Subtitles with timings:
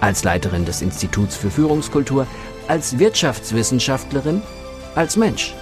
[0.00, 2.26] als Leiterin des Instituts für Führungskultur,
[2.68, 4.42] als Wirtschaftswissenschaftlerin,
[4.94, 5.54] als Mensch.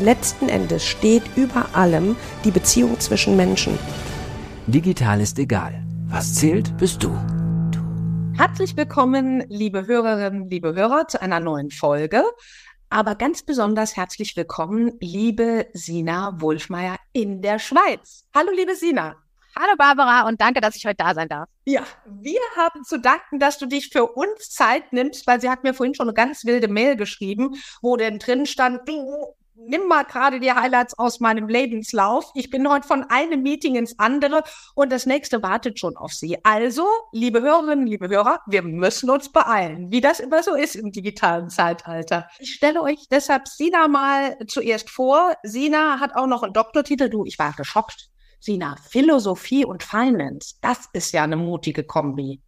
[0.00, 3.78] Letzten Endes steht über allem die Beziehung zwischen Menschen.
[4.66, 5.82] Digital ist egal.
[6.06, 7.10] Was zählt, bist du.
[8.36, 12.22] Herzlich willkommen, liebe Hörerinnen, liebe Hörer, zu einer neuen Folge.
[12.90, 18.24] Aber ganz besonders herzlich willkommen, liebe Sina Wolfmeier in der Schweiz.
[18.34, 19.21] Hallo, liebe Sina.
[19.54, 21.48] Hallo Barbara und danke, dass ich heute da sein darf.
[21.66, 25.62] Ja, wir haben zu danken, dass du dich für uns Zeit nimmst, weil sie hat
[25.62, 30.04] mir vorhin schon eine ganz wilde Mail geschrieben, wo denn drin stand, du nimm mal
[30.04, 32.30] gerade die Highlights aus meinem Lebenslauf.
[32.34, 34.42] Ich bin heute von einem Meeting ins andere
[34.74, 36.38] und das nächste wartet schon auf Sie.
[36.44, 40.92] Also, liebe Hörerinnen, liebe Hörer, wir müssen uns beeilen, wie das immer so ist im
[40.92, 42.28] digitalen Zeitalter.
[42.38, 45.34] Ich stelle euch deshalb Sina mal zuerst vor.
[45.42, 47.08] Sina hat auch noch einen Doktortitel.
[47.08, 48.11] Du, ich war geschockt.
[48.42, 52.40] Sina, Philosophie und Finance, das ist ja eine mutige Kombi.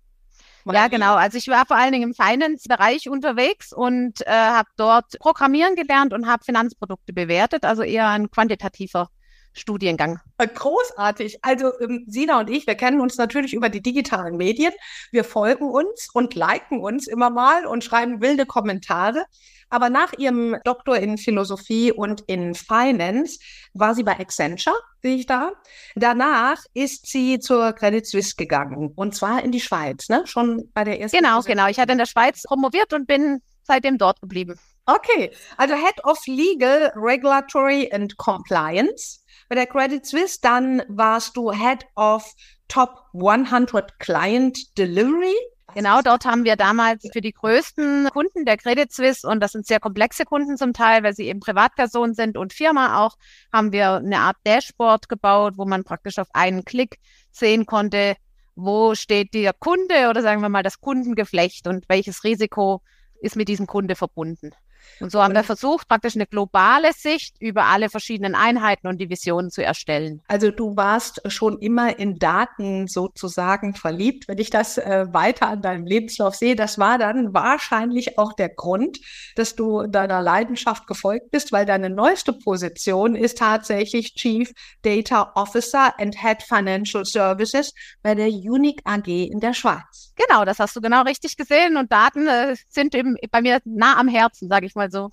[0.64, 1.14] Ja, genau.
[1.14, 6.12] Also ich war vor allen Dingen im Finance-Bereich unterwegs und äh, habe dort Programmieren gelernt
[6.12, 9.09] und habe Finanzprodukte bewertet, also eher ein quantitativer
[9.55, 10.20] Studiengang.
[10.38, 11.38] Äh, großartig.
[11.42, 14.72] Also ähm, Sina und ich, wir kennen uns natürlich über die digitalen Medien.
[15.12, 19.25] Wir folgen uns und liken uns immer mal und schreiben wilde Kommentare.
[19.70, 23.38] Aber nach ihrem Doktor in Philosophie und in Finance
[23.72, 25.52] war sie bei Accenture, sehe ich da.
[25.97, 30.22] Danach ist sie zur Credit Suisse gegangen und zwar in die Schweiz, ne?
[30.27, 31.16] Schon bei der ersten.
[31.16, 31.56] Genau, Position.
[31.56, 31.69] genau.
[31.70, 34.58] Ich hatte in der Schweiz promoviert und bin seitdem dort geblieben.
[34.86, 40.38] Okay, also Head of Legal, Regulatory and Compliance bei der Credit Suisse.
[40.43, 42.34] Dann warst du Head of
[42.69, 45.34] Top 100 Client Delivery.
[45.75, 49.66] Genau, dort haben wir damals für die größten Kunden der Credit Suisse, und das sind
[49.66, 53.16] sehr komplexe Kunden zum Teil, weil sie eben Privatpersonen sind und Firma auch,
[53.53, 56.99] haben wir eine Art Dashboard gebaut, wo man praktisch auf einen Klick
[57.33, 58.15] sehen konnte,
[58.54, 62.81] wo steht der Kunde oder sagen wir mal das Kundengeflecht und welches Risiko
[63.21, 64.53] ist mit diesem Kunde verbunden.
[65.00, 69.50] Und so haben wir versucht, praktisch eine globale Sicht über alle verschiedenen Einheiten und Divisionen
[69.50, 70.22] zu erstellen.
[70.28, 74.28] Also du warst schon immer in Daten sozusagen verliebt.
[74.28, 78.49] Wenn ich das äh, weiter an deinem Lebenslauf sehe, das war dann wahrscheinlich auch der
[78.49, 78.99] Grund,
[79.37, 84.53] dass du deiner Leidenschaft gefolgt bist, weil deine neueste Position ist tatsächlich Chief
[84.83, 87.72] Data Officer and Head Financial Services
[88.03, 90.12] bei der Unique AG in der Schweiz.
[90.16, 93.99] Genau, das hast du genau richtig gesehen und Daten äh, sind eben bei mir nah
[93.99, 95.10] am Herzen, sage ich mal so.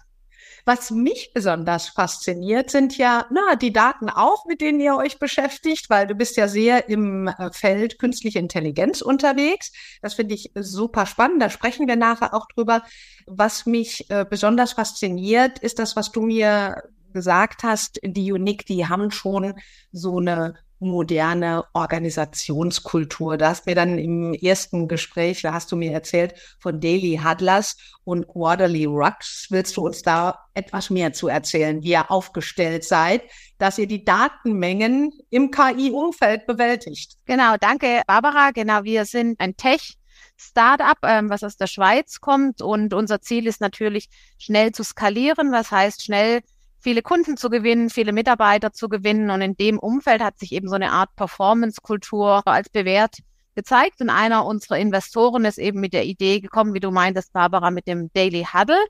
[0.66, 5.90] Was mich besonders fasziniert, sind ja na, die Daten auch, mit denen ihr euch beschäftigt,
[5.90, 9.72] weil du bist ja sehr im äh, Feld künstliche Intelligenz unterwegs.
[10.02, 11.42] Das finde ich super spannend.
[11.42, 12.84] Da sprechen wir nachher auch drüber.
[13.26, 16.84] Was mich äh, besonders fasziniert, ist das, was du mir
[17.14, 19.54] gesagt hast, die Unique, die haben schon
[19.92, 23.38] so eine moderne Organisationskultur.
[23.38, 27.78] Da hast mir dann im ersten Gespräch, da hast du mir erzählt von Daily Huddlers
[28.04, 29.48] und Quarterly Rucks.
[29.52, 33.24] Willst du uns da etwas mehr zu erzählen, wie ihr aufgestellt seid,
[33.60, 37.16] dass ihr die Datenmengen im KI-Umfeld bewältigt?
[37.26, 38.52] Genau, danke Barbara.
[38.52, 39.98] Genau, wir sind ein Tech
[40.38, 44.10] Startup, ähm, was aus der Schweiz kommt und unser Ziel ist natürlich
[44.40, 46.42] schnell zu skalieren, was heißt schnell
[46.82, 49.30] viele Kunden zu gewinnen, viele Mitarbeiter zu gewinnen.
[49.30, 53.18] Und in dem Umfeld hat sich eben so eine Art Performance-Kultur als bewährt
[53.56, 54.02] gezeigt.
[54.02, 57.88] Und einer unserer Investoren ist eben mit der Idee gekommen, wie du meintest, Barbara, mit
[57.88, 58.84] dem Daily Huddle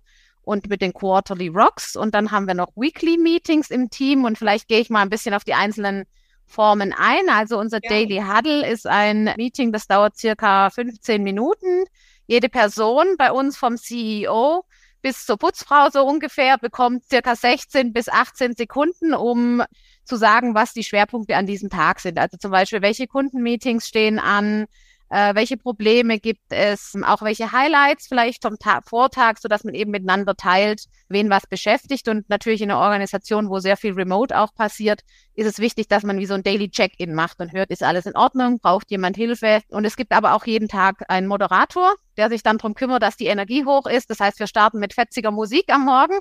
[0.44, 1.96] und mit den Quarterly Rocks.
[1.96, 4.24] Und dann haben wir noch Weekly Meetings im Team.
[4.24, 6.06] Und vielleicht gehe ich mal ein bisschen auf die einzelnen
[6.46, 7.30] Formen ein.
[7.30, 7.90] Also unser ja.
[7.90, 11.86] Daily Huddle ist ein Meeting, das dauert circa 15 Minuten.
[12.28, 14.64] Jede Person bei uns vom CEO
[15.02, 19.64] bis zur Putzfrau so ungefähr bekommt circa 16 bis 18 Sekunden, um
[20.06, 22.18] zu sagen, was die Schwerpunkte an diesem Tag sind.
[22.18, 24.66] Also zum Beispiel, welche Kundenmeetings stehen an,
[25.12, 29.74] äh, welche Probleme gibt es, auch welche Highlights vielleicht vom Ta Vortag, so dass man
[29.74, 32.08] eben miteinander teilt, wen was beschäftigt.
[32.08, 35.02] Und natürlich in einer Organisation, wo sehr viel Remote auch passiert,
[35.36, 38.06] ist es wichtig, dass man wie so ein Daily Check-in macht und hört, ist alles
[38.06, 39.62] in Ordnung, braucht jemand Hilfe.
[39.70, 43.18] Und es gibt aber auch jeden Tag einen Moderator, der sich dann darum kümmert, dass
[43.18, 44.12] die Energie hoch ist.
[44.12, 46.20] Das heißt, wir starten mit fetziger Musik am Morgen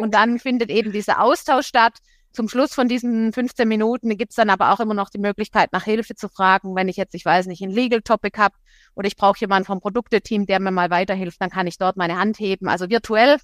[0.00, 1.98] und dann findet eben dieser Austausch statt
[2.32, 5.84] Zum Schluss von diesen 15 Minuten gibt's dann aber auch immer noch die Möglichkeit, nach
[5.84, 6.74] Hilfe zu fragen.
[6.74, 8.54] Wenn ich jetzt, ich weiß nicht, ein Legal Topic habe
[8.94, 12.18] oder ich brauche jemanden vom Produkteteam, der mir mal weiterhilft, dann kann ich dort meine
[12.18, 12.66] Hand heben.
[12.68, 13.36] Also virtuell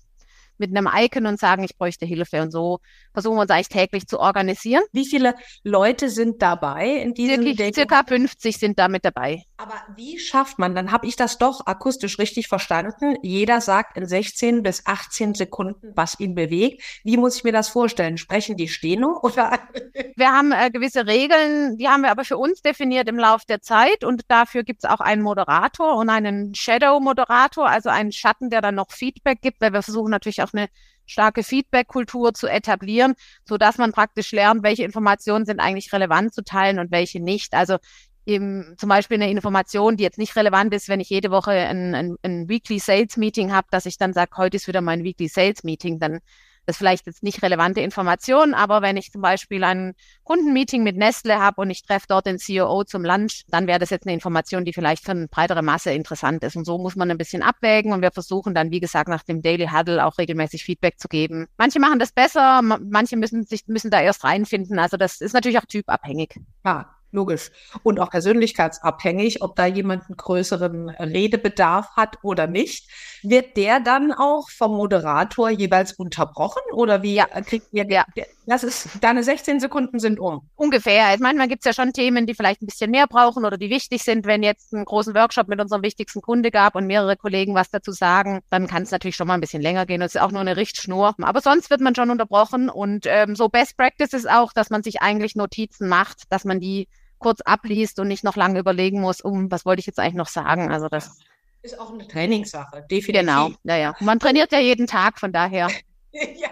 [0.56, 2.40] mit einem Icon und sagen, ich bräuchte Hilfe.
[2.40, 2.80] Und so
[3.12, 4.82] versuchen wir uns eigentlich täglich zu organisieren.
[4.92, 9.42] Wie viele Leute sind dabei in diesem Circa, circa 50 sind da mit dabei.
[9.62, 13.16] Aber wie schafft man, dann habe ich das doch akustisch richtig verstanden.
[13.22, 16.82] Jeder sagt in 16 bis 18 Sekunden, was ihn bewegt.
[17.04, 18.18] Wie muss ich mir das vorstellen?
[18.18, 19.60] Sprechen die Steno oder?
[20.16, 23.60] Wir haben äh, gewisse Regeln, die haben wir aber für uns definiert im Laufe der
[23.62, 28.60] Zeit und dafür gibt es auch einen Moderator und einen Shadow-Moderator, also einen Schatten, der
[28.60, 30.68] dann noch Feedback gibt, weil wir versuchen natürlich auch eine
[31.06, 33.14] starke Feedback-Kultur zu etablieren,
[33.44, 37.54] so dass man praktisch lernt, welche Informationen sind eigentlich relevant zu teilen und welche nicht.
[37.54, 37.78] Also
[38.26, 41.94] eben zum Beispiel eine Information, die jetzt nicht relevant ist, wenn ich jede Woche ein,
[41.94, 45.28] ein, ein Weekly Sales Meeting habe, dass ich dann sage, heute ist wieder mein Weekly
[45.28, 46.20] Sales Meeting, dann
[46.64, 50.96] das ist vielleicht jetzt nicht relevante Information, aber wenn ich zum Beispiel ein Kundenmeeting mit
[50.96, 54.14] Nestle habe und ich treffe dort den CEO zum Lunch, dann wäre das jetzt eine
[54.14, 56.54] Information, die vielleicht für eine breitere Masse interessant ist.
[56.54, 59.42] Und so muss man ein bisschen abwägen und wir versuchen dann, wie gesagt, nach dem
[59.42, 61.48] Daily Huddle auch regelmäßig Feedback zu geben.
[61.56, 64.78] Manche machen das besser, manche müssen sich, müssen da erst reinfinden.
[64.78, 66.38] Also das ist natürlich auch typabhängig.
[66.64, 67.50] Ja, logisch.
[67.82, 72.88] Und auch persönlichkeitsabhängig, ob da jemand einen größeren Redebedarf hat oder nicht.
[73.22, 77.26] Wird der dann auch vom Moderator jeweils unterbrochen oder wie ja.
[77.26, 78.04] kriegt ihr der?
[78.46, 80.48] Das ist, deine 16 Sekunden sind um.
[80.56, 81.06] Ungefähr.
[81.06, 83.70] Also manchmal gibt es ja schon Themen, die vielleicht ein bisschen mehr brauchen oder die
[83.70, 84.26] wichtig sind.
[84.26, 87.92] Wenn jetzt einen großen Workshop mit unserem wichtigsten Kunde gab und mehrere Kollegen was dazu
[87.92, 90.00] sagen, dann kann es natürlich schon mal ein bisschen länger gehen.
[90.00, 91.14] Das ist auch nur eine Richtschnur.
[91.22, 92.68] Aber sonst wird man schon unterbrochen.
[92.68, 96.58] Und ähm, so Best Practice ist auch, dass man sich eigentlich Notizen macht, dass man
[96.58, 96.88] die
[97.22, 100.28] kurz abliest und nicht noch lange überlegen muss, um was wollte ich jetzt eigentlich noch
[100.28, 100.70] sagen.
[100.70, 101.18] Also das
[101.62, 103.20] ist auch eine Trainingssache, definitiv.
[103.20, 103.94] Genau, ja, ja.
[104.00, 105.68] Man trainiert ja jeden Tag, von daher.
[106.12, 106.48] ja.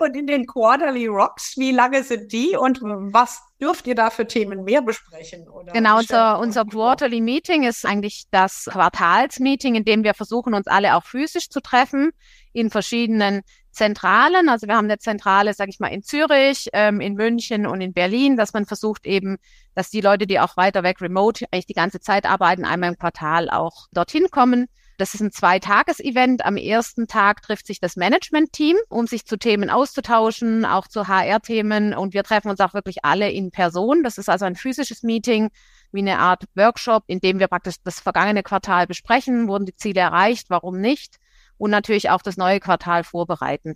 [0.00, 4.26] Und in den Quarterly Rocks, wie lange sind die und was dürft ihr da für
[4.26, 5.46] Themen mehr besprechen?
[5.72, 10.96] Genau, unser, unser Quarterly Meeting ist eigentlich das Quartalsmeeting, in dem wir versuchen, uns alle
[10.96, 12.10] auch physisch zu treffen
[12.52, 14.48] in verschiedenen Zentralen.
[14.48, 17.92] Also wir haben eine Zentrale, sage ich mal, in Zürich, ähm, in München und in
[17.92, 19.38] Berlin, dass man versucht eben,
[19.74, 22.98] dass die Leute, die auch weiter weg remote eigentlich die ganze Zeit arbeiten, einmal im
[22.98, 24.68] Quartal auch dorthin kommen.
[24.98, 26.44] Das ist ein Zweitages-Event.
[26.44, 31.94] Am ersten Tag trifft sich das Management-Team, um sich zu Themen auszutauschen, auch zu HR-Themen.
[31.94, 34.02] Und wir treffen uns auch wirklich alle in Person.
[34.04, 35.50] Das ist also ein physisches Meeting,
[35.92, 39.48] wie eine Art Workshop, in dem wir praktisch das vergangene Quartal besprechen.
[39.48, 40.50] Wurden die Ziele erreicht?
[40.50, 41.18] Warum nicht?
[41.62, 43.74] Und natürlich auch das neue Quartal vorbereiten.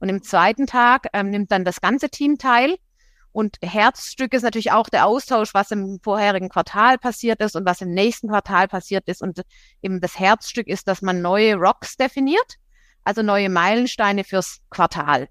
[0.00, 2.74] Und im zweiten Tag ähm, nimmt dann das ganze Team teil.
[3.30, 7.80] Und Herzstück ist natürlich auch der Austausch, was im vorherigen Quartal passiert ist und was
[7.80, 9.22] im nächsten Quartal passiert ist.
[9.22, 9.42] Und
[9.82, 12.56] eben das Herzstück ist, dass man neue Rocks definiert,
[13.04, 15.28] also neue Meilensteine fürs Quartal.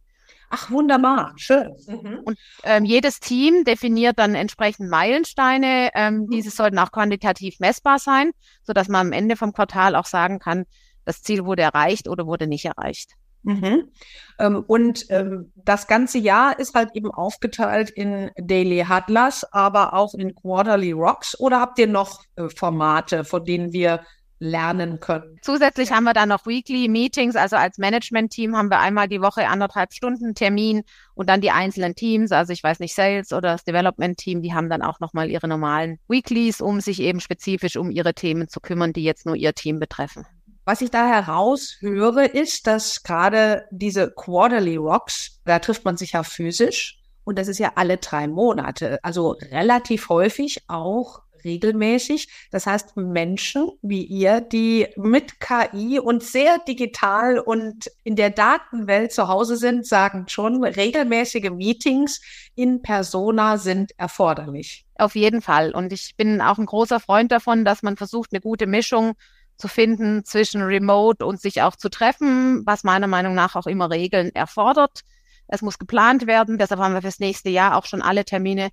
[0.49, 1.75] Ach, wunderbar, schön.
[1.87, 2.21] Mhm.
[2.23, 5.89] Und ähm, jedes Team definiert dann entsprechend Meilensteine.
[5.93, 6.29] Ähm, mhm.
[6.29, 8.31] Diese sollten auch quantitativ messbar sein,
[8.63, 10.65] so dass man am Ende vom Quartal auch sagen kann,
[11.07, 13.13] das Ziel wurde erreicht oder wurde nicht erreicht.
[13.43, 13.91] Mhm.
[14.39, 20.13] Ähm, und ähm, das ganze Jahr ist halt eben aufgeteilt in Daily Huddlers, aber auch
[20.13, 21.39] in Quarterly Rocks.
[21.39, 24.01] Oder habt ihr noch äh, Formate, von denen wir
[24.39, 25.37] lernen können?
[25.41, 27.37] Zusätzlich haben wir dann noch Weekly Meetings.
[27.37, 30.83] Also als Management-Team haben wir einmal die Woche anderthalb Stunden Termin
[31.15, 32.33] und dann die einzelnen Teams.
[32.33, 35.99] Also ich weiß nicht, Sales oder das Development-Team, die haben dann auch nochmal ihre normalen
[36.09, 39.79] Weeklies, um sich eben spezifisch um ihre Themen zu kümmern, die jetzt nur ihr Team
[39.79, 40.25] betreffen.
[40.67, 46.23] Was ich da heraushöre, ist, dass gerade diese Quarterly Rocks, da trifft man sich ja
[46.23, 52.27] physisch und das ist ja alle drei Monate, also relativ häufig auch regelmäßig.
[52.51, 59.13] Das heißt, Menschen wie ihr, die mit KI und sehr digital und in der Datenwelt
[59.13, 62.19] zu Hause sind, sagen schon, regelmäßige Meetings
[62.55, 64.85] in Persona sind erforderlich.
[64.95, 65.73] Auf jeden Fall.
[65.73, 69.13] Und ich bin auch ein großer Freund davon, dass man versucht, eine gute Mischung
[69.57, 73.89] zu finden zwischen Remote und sich auch zu treffen, was meiner Meinung nach auch immer
[73.89, 75.01] Regeln erfordert.
[75.47, 76.57] Es muss geplant werden.
[76.57, 78.69] Deshalb haben wir fürs nächste Jahr auch schon alle Termine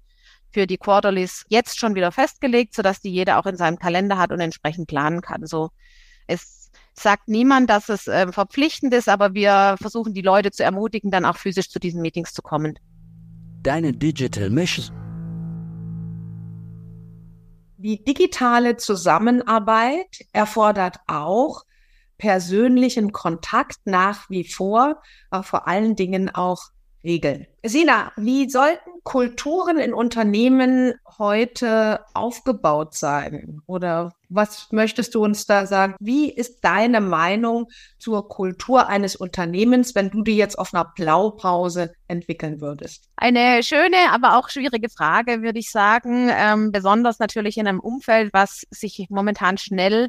[0.53, 4.31] für die Quarterlies jetzt schon wieder festgelegt, sodass die jeder auch in seinem Kalender hat
[4.31, 5.47] und entsprechend planen kann.
[5.47, 5.71] So,
[6.27, 11.11] es sagt niemand, dass es äh, verpflichtend ist, aber wir versuchen die Leute zu ermutigen,
[11.11, 12.79] dann auch physisch zu diesen Meetings zu kommen.
[13.63, 15.04] Deine Digital Mission
[17.85, 21.65] die digitale Zusammenarbeit erfordert auch
[22.17, 26.71] persönlichen Kontakt nach wie vor, aber vor allen Dingen auch
[27.05, 27.47] Regeln.
[27.63, 33.61] Sina, wie sollten Kulturen in Unternehmen heute aufgebaut sein?
[33.67, 35.95] Oder was möchtest du uns da sagen?
[36.01, 37.69] Wie ist deine Meinung
[37.99, 43.11] zur Kultur eines Unternehmens, wenn du die jetzt auf einer Blaupause entwickeln würdest?
[43.17, 46.31] Eine schöne, aber auch schwierige Frage, würde ich sagen.
[46.33, 50.09] Ähm, besonders natürlich in einem Umfeld, was sich momentan schnell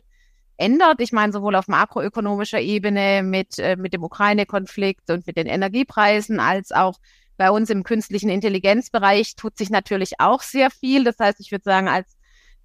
[0.57, 1.01] ändert.
[1.01, 6.39] Ich meine, sowohl auf makroökonomischer Ebene mit, äh, mit dem Ukraine-Konflikt und mit den Energiepreisen,
[6.39, 6.99] als auch
[7.37, 11.03] bei uns im künstlichen Intelligenzbereich tut sich natürlich auch sehr viel.
[11.03, 12.15] Das heißt, ich würde sagen, als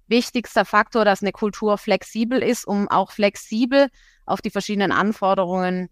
[0.07, 3.87] wichtigster Faktor, dass eine Kultur flexibel ist, um auch flexibel
[4.25, 5.89] auf die verschiedenen Anforderungen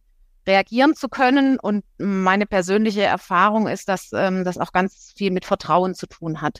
[0.47, 1.59] reagieren zu können.
[1.59, 6.41] Und meine persönliche Erfahrung ist, dass ähm, das auch ganz viel mit Vertrauen zu tun
[6.41, 6.59] hat.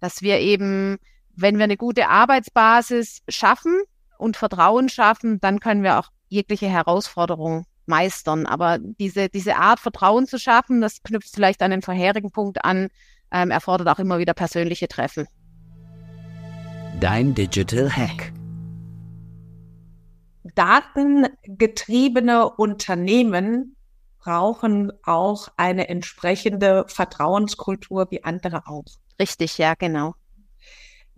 [0.00, 0.98] Dass wir eben,
[1.34, 3.82] wenn wir eine gute Arbeitsbasis schaffen,
[4.18, 8.46] und Vertrauen schaffen, dann können wir auch jegliche Herausforderung meistern.
[8.46, 12.88] Aber diese, diese Art Vertrauen zu schaffen, das knüpft vielleicht an den vorherigen Punkt an,
[13.32, 15.26] ähm, erfordert auch immer wieder persönliche Treffen.
[17.00, 18.32] Dein Digital Hack.
[20.54, 23.76] Datengetriebene Unternehmen
[24.18, 28.84] brauchen auch eine entsprechende Vertrauenskultur wie andere auch.
[29.20, 30.14] Richtig, ja, genau.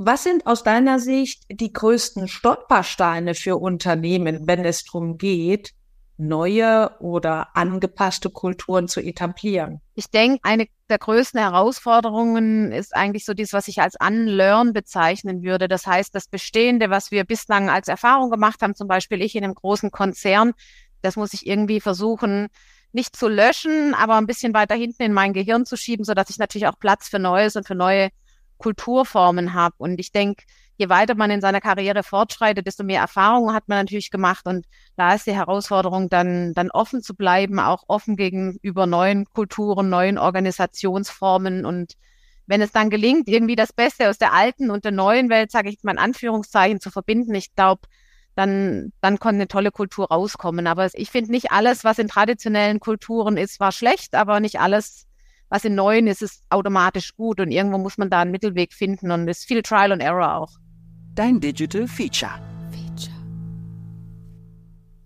[0.03, 5.75] Was sind aus deiner Sicht die größten Stolpersteine für Unternehmen, wenn es darum geht,
[6.17, 9.83] neue oder angepasste Kulturen zu etablieren?
[9.97, 15.43] Ich denke, eine der größten Herausforderungen ist eigentlich so dies, was ich als Unlearn bezeichnen
[15.43, 15.69] würde.
[15.69, 19.45] Das heißt, das Bestehende, was wir bislang als Erfahrung gemacht haben, zum Beispiel ich in
[19.45, 20.53] einem großen Konzern,
[21.03, 22.49] das muss ich irgendwie versuchen,
[22.93, 26.31] nicht zu löschen, aber ein bisschen weiter hinten in mein Gehirn zu schieben, so dass
[26.31, 28.09] ich natürlich auch Platz für Neues und für neue
[28.61, 29.75] Kulturformen habe.
[29.79, 30.45] Und ich denke,
[30.77, 34.47] je weiter man in seiner Karriere fortschreitet, desto mehr Erfahrungen hat man natürlich gemacht.
[34.47, 39.89] Und da ist die Herausforderung, dann, dann offen zu bleiben, auch offen gegenüber neuen Kulturen,
[39.89, 41.65] neuen Organisationsformen.
[41.65, 41.95] Und
[42.47, 45.71] wenn es dann gelingt, irgendwie das Beste aus der alten und der neuen Welt, sage
[45.71, 47.83] ich mal in Anführungszeichen, zu verbinden, ich glaube,
[48.35, 50.67] dann, dann kann eine tolle Kultur rauskommen.
[50.67, 55.07] Aber ich finde nicht alles, was in traditionellen Kulturen ist, war schlecht, aber nicht alles
[55.51, 59.11] was in neuen ist, ist automatisch gut und irgendwo muss man da einen Mittelweg finden
[59.11, 60.53] und es ist viel Trial and Error auch.
[61.15, 62.41] Dein Digital Feature.
[62.71, 63.17] Feature.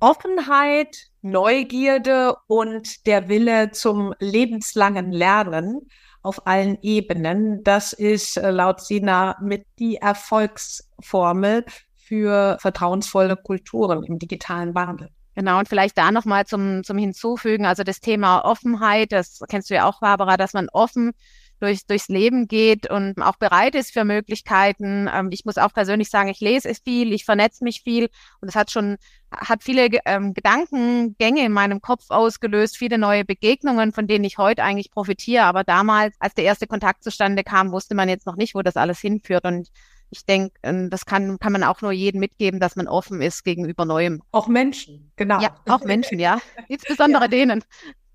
[0.01, 5.89] Offenheit, Neugierde und der Wille zum lebenslangen Lernen
[6.23, 7.65] auf allen Ebenen.
[7.65, 11.65] Das ist äh, laut Sina mit die Erfolgsformel
[11.97, 15.09] für vertrauensvolle Kulturen im digitalen Wandel.
[15.35, 19.75] Genau, und vielleicht da nochmal zum, zum Hinzufügen, also das Thema Offenheit, das kennst du
[19.75, 21.13] ja auch, Barbara, dass man offen
[21.61, 25.09] durch, durchs Leben geht und auch bereit ist für Möglichkeiten.
[25.13, 28.09] Ähm, ich muss auch persönlich sagen, ich lese es viel, ich vernetze mich viel
[28.41, 28.97] und es hat schon,
[29.31, 34.63] hat viele ähm, Gedankengänge in meinem Kopf ausgelöst, viele neue Begegnungen, von denen ich heute
[34.63, 35.45] eigentlich profitiere.
[35.45, 38.77] Aber damals, als der erste Kontakt zustande kam, wusste man jetzt noch nicht, wo das
[38.77, 39.45] alles hinführt.
[39.45, 39.69] Und
[40.15, 43.43] ich denke, ähm, das kann, kann man auch nur jedem mitgeben, dass man offen ist
[43.43, 44.23] gegenüber Neuem.
[44.31, 45.41] Auch Menschen, genau.
[45.41, 46.41] Ja, auch Menschen, ja.
[46.69, 47.29] Insbesondere ja.
[47.29, 47.65] denen.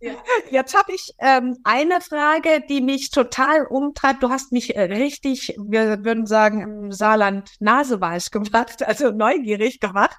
[0.01, 0.13] Ja.
[0.49, 4.23] Jetzt habe ich ähm, eine Frage, die mich total umtreibt.
[4.23, 10.17] Du hast mich äh, richtig, wir würden sagen, im Saarland naseweiß gemacht, also neugierig gemacht.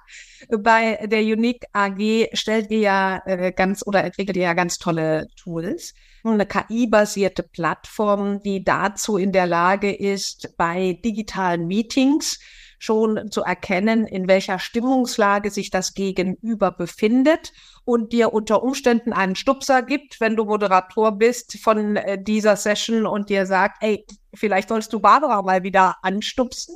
[0.49, 5.27] Bei der Unique AG stellt ihr ja äh, ganz oder entwickelt ihr ja ganz tolle
[5.35, 12.39] Tools eine KI-basierte Plattform, die dazu in der Lage ist, bei digitalen Meetings
[12.81, 17.53] schon zu erkennen, in welcher Stimmungslage sich das Gegenüber befindet
[17.85, 23.05] und dir unter Umständen einen Stupser gibt, wenn du Moderator bist von äh, dieser Session
[23.05, 26.73] und dir sagt, ey, vielleicht sollst du Barbara mal wieder anstupsen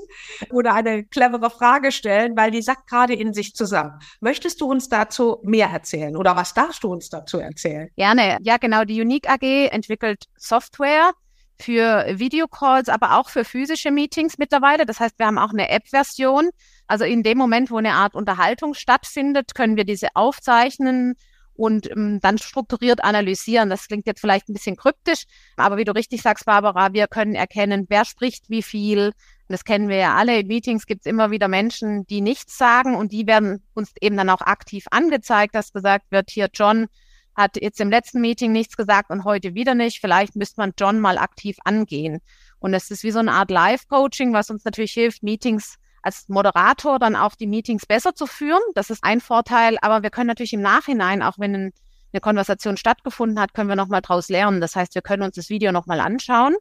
[0.51, 3.93] oder eine clevere Frage stellen, weil die sackt gerade in sich zusammen.
[4.19, 7.89] Möchtest du uns dazu mehr erzählen oder was darfst du uns dazu erzählen?
[7.95, 8.38] Gerne.
[8.41, 8.83] Ja, genau.
[8.83, 11.13] Die Unique AG entwickelt Software,
[11.57, 14.85] für Videocalls, aber auch für physische Meetings mittlerweile.
[14.85, 16.50] Das heißt, wir haben auch eine App-Version.
[16.88, 21.15] Also in dem Moment, wo eine Art Unterhaltung stattfindet, können wir diese aufzeichnen
[21.55, 23.69] und ähm, dann strukturiert analysieren.
[23.69, 25.24] Das klingt jetzt vielleicht ein bisschen kryptisch,
[25.55, 29.13] aber wie du richtig sagst, Barbara, wir können erkennen, wer spricht wie viel.
[29.47, 30.39] Das kennen wir ja alle.
[30.39, 34.17] In Meetings gibt es immer wieder Menschen, die nichts sagen und die werden uns eben
[34.17, 36.88] dann auch aktiv angezeigt, dass gesagt wird, hier John,
[37.36, 40.00] hat jetzt im letzten Meeting nichts gesagt und heute wieder nicht.
[40.00, 42.22] Vielleicht müsste man John mal aktiv angehen.
[42.60, 47.00] Und es ist wie so eine Art Live-Coaching, was uns natürlich hilft, Meetings als Moderator
[47.00, 48.62] dann auch die Meetings besser zu führen.
[48.75, 49.77] Das ist ein Vorteil.
[49.82, 54.01] Aber wir können natürlich im Nachhinein, auch wenn eine Konversation stattgefunden hat, können wir nochmal
[54.01, 54.62] draus lernen.
[54.62, 56.56] Das heißt, wir können uns das Video nochmal anschauen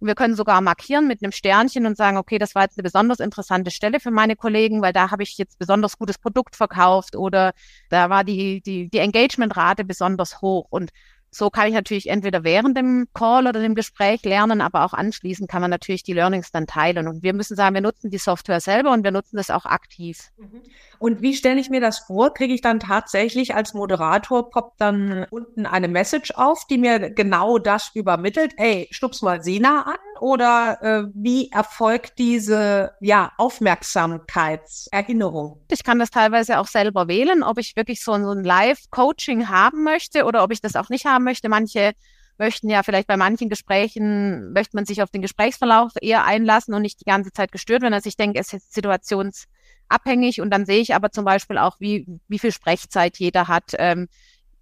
[0.00, 2.82] und wir können sogar markieren mit einem Sternchen und sagen, okay, das war jetzt eine
[2.82, 7.16] besonders interessante Stelle für meine Kollegen, weil da habe ich jetzt besonders gutes Produkt verkauft
[7.16, 7.52] oder
[7.90, 10.66] da war die, die, die Engagementrate besonders hoch.
[10.70, 10.90] Und
[11.34, 15.50] so kann ich natürlich entweder während dem Call oder dem Gespräch lernen, aber auch anschließend
[15.50, 17.08] kann man natürlich die Learnings dann teilen.
[17.08, 20.30] Und wir müssen sagen, wir nutzen die Software selber und wir nutzen das auch aktiv.
[20.36, 20.62] Mhm.
[21.00, 22.32] Und wie stelle ich mir das vor?
[22.32, 27.58] Kriege ich dann tatsächlich als Moderator poppt dann unten eine Message auf, die mir genau
[27.58, 28.54] das übermittelt?
[28.56, 35.60] Ey, stups mal Sina an oder äh, wie erfolgt diese ja, Aufmerksamkeitserinnerung?
[35.70, 39.84] Ich kann das teilweise auch selber wählen, ob ich wirklich so, so ein Live-Coaching haben
[39.84, 41.50] möchte oder ob ich das auch nicht haben möchte.
[41.50, 41.92] Manche
[42.38, 46.80] möchten ja vielleicht bei manchen Gesprächen, möchte man sich auf den Gesprächsverlauf eher einlassen und
[46.80, 47.92] nicht die ganze Zeit gestört werden.
[47.92, 52.06] Also ich denke, es ist situationsabhängig und dann sehe ich aber zum Beispiel auch, wie,
[52.28, 53.74] wie viel Sprechzeit jeder hat.
[53.76, 54.08] Ähm,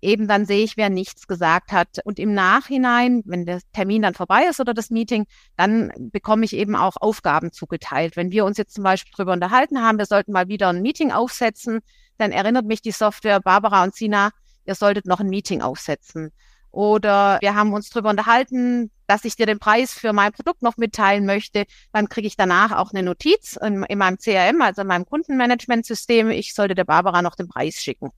[0.03, 2.01] eben dann sehe ich, wer nichts gesagt hat.
[2.05, 6.55] Und im Nachhinein, wenn der Termin dann vorbei ist oder das Meeting, dann bekomme ich
[6.55, 8.17] eben auch Aufgaben zugeteilt.
[8.17, 11.13] Wenn wir uns jetzt zum Beispiel darüber unterhalten haben, wir sollten mal wieder ein Meeting
[11.13, 11.81] aufsetzen,
[12.19, 14.31] dann erinnert mich die Software Barbara und Sina,
[14.65, 16.33] ihr solltet noch ein Meeting aufsetzen.
[16.73, 20.79] Oder wir haben uns darüber unterhalten, dass ich dir den Preis für mein Produkt noch
[20.79, 21.65] mitteilen möchte.
[21.93, 26.31] Dann kriege ich danach auch eine Notiz in, in meinem CRM, also in meinem Kundenmanagementsystem.
[26.31, 28.11] Ich sollte der Barbara noch den Preis schicken.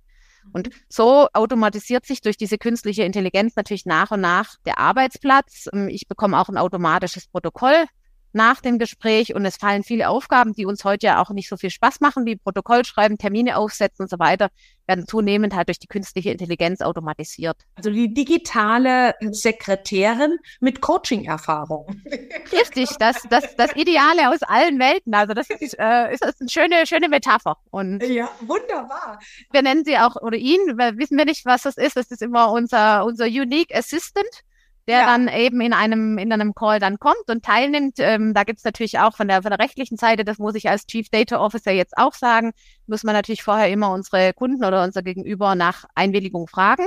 [0.52, 5.68] Und so automatisiert sich durch diese künstliche Intelligenz natürlich nach und nach der Arbeitsplatz.
[5.88, 7.86] Ich bekomme auch ein automatisches Protokoll
[8.34, 11.56] nach dem Gespräch und es fallen viele Aufgaben, die uns heute ja auch nicht so
[11.56, 14.50] viel Spaß machen, wie Protokoll schreiben, Termine aufsetzen und so weiter,
[14.86, 17.56] werden zunehmend halt durch die künstliche Intelligenz automatisiert.
[17.76, 22.02] Also die digitale Sekretärin mit Coaching-Erfahrung.
[22.52, 25.14] Richtig, das, das, das Ideale aus allen Welten.
[25.14, 27.56] Also das ist, äh, ist, ist eine schöne, schöne Metapher.
[27.70, 29.20] Und ja, wunderbar.
[29.52, 30.60] Wir nennen sie auch, oder ihn,
[30.96, 31.96] wissen wir nicht, was das ist.
[31.96, 34.44] Das ist immer unser, unser Unique Assistant
[34.86, 35.06] der ja.
[35.06, 37.94] dann eben in einem, in einem Call dann kommt und teilnimmt.
[37.98, 40.86] Ähm, da gibt's natürlich auch von der, von der rechtlichen Seite, das muss ich als
[40.86, 42.52] Chief Data Officer jetzt auch sagen,
[42.86, 46.84] muss man natürlich vorher immer unsere Kunden oder unser Gegenüber nach Einwilligung fragen.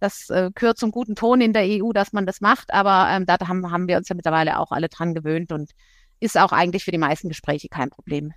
[0.00, 3.26] Das äh, gehört zum guten Ton in der EU, dass man das macht, aber ähm,
[3.26, 5.70] da haben, haben wir uns ja mittlerweile auch alle dran gewöhnt und
[6.20, 8.32] ist auch eigentlich für die meisten Gespräche kein Problem.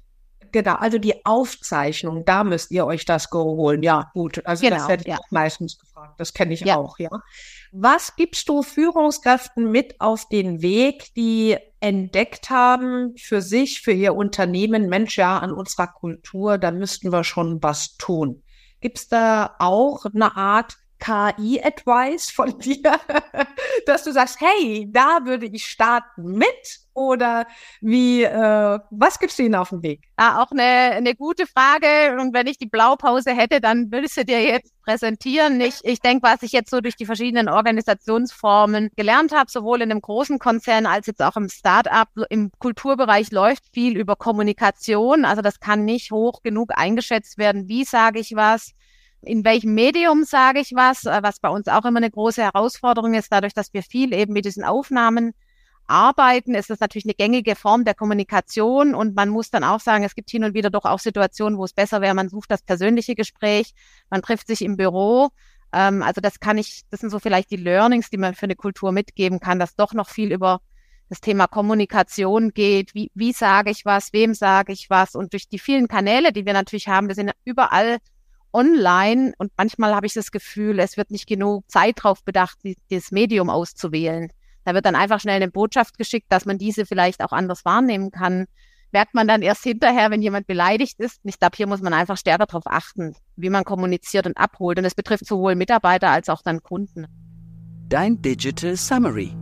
[0.52, 3.84] Genau, also die Aufzeichnung, da müsst ihr euch das holen.
[3.84, 4.46] Ja, gut.
[4.46, 5.18] Also genau, das hätte ich ja.
[5.18, 6.20] auch meistens gefragt.
[6.20, 6.78] Das kenne ich ja.
[6.78, 7.10] auch, ja.
[7.72, 14.16] Was gibst du Führungskräften mit auf den Weg, die entdeckt haben für sich, für ihr
[14.16, 18.44] Unternehmen, Mensch, ja, an unserer Kultur, da müssten wir schon was tun.
[18.82, 23.00] Gibt es da auch eine Art KI-Advice von dir,
[23.86, 27.48] dass du sagst, hey, da würde ich starten mit oder
[27.80, 30.04] wie, äh, was gibst du ihnen auf den Weg?
[30.18, 34.26] Ah, auch eine, eine gute Frage und wenn ich die Blaupause hätte, dann würde sie
[34.26, 35.62] dir jetzt präsentieren.
[35.62, 39.92] Ich, ich denke, was ich jetzt so durch die verschiedenen Organisationsformen gelernt habe, sowohl in
[39.92, 45.24] einem großen Konzern als jetzt auch im Start-up, im Kulturbereich läuft viel über Kommunikation.
[45.24, 47.70] Also das kann nicht hoch genug eingeschätzt werden.
[47.70, 48.74] Wie sage ich was?
[49.22, 53.14] In welchem Medium sage ich was, äh, was bei uns auch immer eine große Herausforderung
[53.14, 55.34] ist, dadurch, dass wir viel eben mit diesen Aufnahmen
[55.88, 60.04] arbeiten, ist das natürlich eine gängige Form der Kommunikation und man muss dann auch sagen,
[60.04, 62.62] es gibt hin und wieder doch auch Situationen, wo es besser wäre, man sucht das
[62.62, 63.74] persönliche Gespräch,
[64.10, 65.30] man trifft sich im Büro.
[65.74, 68.56] Ähm, also das kann ich, das sind so vielleicht die Learnings, die man für eine
[68.56, 70.62] Kultur mitgeben kann, dass doch noch viel über
[71.10, 72.94] das Thema Kommunikation geht.
[72.94, 74.14] Wie, wie sage ich was?
[74.14, 75.16] Wem sage ich was?
[75.16, 77.98] Und durch die vielen Kanäle, die wir natürlich haben, wir sind überall
[78.54, 82.58] online und manchmal habe ich das Gefühl, es wird nicht genug Zeit drauf bedacht,
[82.90, 84.32] das Medium auszuwählen.
[84.66, 88.12] Da wird dann einfach schnell eine Botschaft geschickt, dass man diese vielleicht auch anders wahrnehmen
[88.12, 88.46] kann.
[88.92, 91.22] Merkt man dann erst hinterher, wenn jemand beleidigt ist.
[91.24, 94.80] ich glaube, hier muss man einfach stärker darauf achten, wie man kommuniziert und abholt.
[94.80, 97.08] Und es betrifft sowohl Mitarbeiter als auch dann Kunden.
[97.88, 99.36] Dein Digital Summary.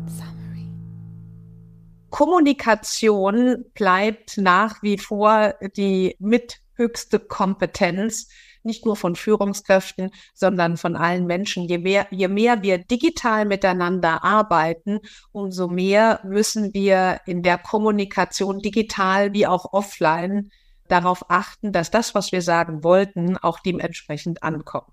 [2.09, 8.29] Kommunikation bleibt nach wie vor die mit höchste Kompetenz
[8.67, 11.63] nicht nur von Führungskräften, sondern von allen Menschen.
[11.63, 14.99] Je mehr, je mehr wir digital miteinander arbeiten,
[15.31, 20.51] umso mehr müssen wir in der Kommunikation digital wie auch offline
[20.87, 24.87] darauf achten, dass das, was wir sagen wollten, auch dementsprechend ankommt.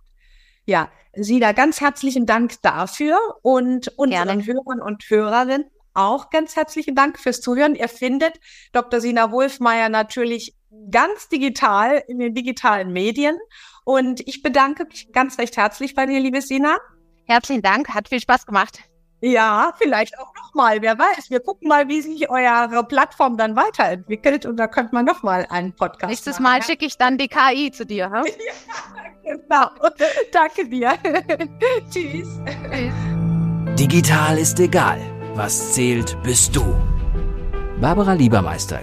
[0.64, 4.46] Ja, Sina, ganz herzlichen Dank dafür und unseren Gerne.
[4.46, 7.74] Hörern und Hörerinnen auch ganz herzlichen Dank fürs Zuhören.
[7.74, 8.40] Ihr findet
[8.72, 9.00] Dr.
[9.00, 10.54] Sina Wolfmeier natürlich
[10.90, 13.38] ganz digital in den digitalen Medien.
[13.84, 16.78] Und ich bedanke mich ganz recht herzlich bei dir, liebe Sina.
[17.26, 18.80] Herzlichen Dank, hat viel Spaß gemacht.
[19.20, 21.30] Ja, vielleicht auch nochmal, wer weiß.
[21.30, 25.72] Wir gucken mal, wie sich eure Plattform dann weiterentwickelt und da könnte man nochmal einen
[25.72, 26.58] Podcast Nächstes machen.
[26.58, 28.10] Mal schicke ich dann die KI zu dir.
[28.10, 28.24] Hm?
[29.24, 29.70] ja, genau.
[30.30, 30.92] Danke dir.
[31.90, 32.28] Tschüss.
[32.70, 32.94] Tschüss.
[33.78, 35.00] Digital ist egal.
[35.34, 36.62] Was zählt, bist du.
[37.80, 38.82] Barbara Liebermeister